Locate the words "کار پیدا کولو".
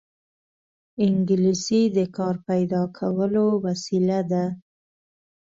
2.17-3.47